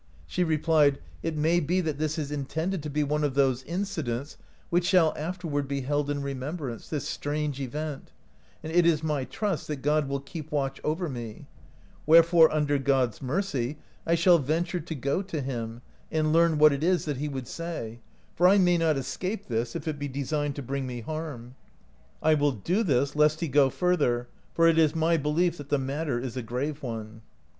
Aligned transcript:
She 0.25 0.43
replied, 0.43 0.97
"It 1.21 1.37
may 1.37 1.59
be 1.59 1.79
that 1.79 1.99
this 1.99 2.17
is 2.17 2.31
in 2.31 2.45
tended 2.45 2.81
to 2.81 2.89
be 2.89 3.03
one 3.03 3.23
of 3.23 3.35
those 3.35 3.61
incidents 3.65 4.35
which 4.71 4.87
shall 4.87 5.13
afterward 5.15 5.67
be 5.67 5.81
held 5.81 6.09
in 6.09 6.23
remembrance, 6.23 6.89
this 6.89 7.07
strange 7.07 7.59
event, 7.61 8.11
and 8.63 8.73
it 8.73 8.87
is 8.87 9.03
my 9.03 9.25
trust 9.25 9.67
that 9.67 9.83
God 9.83 10.09
will 10.09 10.19
keep 10.19 10.51
watch 10.51 10.81
over 10.83 11.07
me; 11.07 11.45
wherefore, 12.07 12.51
under 12.51 12.79
God's 12.79 13.21
mercy, 13.21 13.77
I 14.03 14.15
shall 14.15 14.39
venture 14.39 14.79
to 14.79 14.95
go 14.95 15.21
to 15.21 15.39
him, 15.39 15.83
and 16.11 16.33
learn 16.33 16.57
what 16.57 16.73
it 16.73 16.83
is 16.83 17.05
that 17.05 17.17
he 17.17 17.27
would 17.27 17.47
say, 17.47 17.99
for 18.33 18.47
I 18.47 18.57
may 18.57 18.79
not 18.79 18.97
escape 18.97 19.45
this 19.49 19.75
if 19.75 19.87
it 19.87 19.99
be 19.99 20.07
designed 20.07 20.55
to 20.55 20.63
bring 20.63 20.87
me 20.87 21.01
harm. 21.01 21.53
I 22.23 22.33
will 22.33 22.53
do 22.53 22.81
this, 22.81 23.15
lest 23.15 23.39
he 23.41 23.47
go 23.47 23.69
further, 23.69 24.29
for 24.55 24.67
it 24.67 24.79
is 24.79 24.95
my 24.95 25.17
belief 25.17 25.57
that 25.59 25.69
the 25.69 25.77
matter 25.77 26.17
is 26.19 26.35
a 26.35 26.41
grave 26.41 26.81
one." 26.81 27.21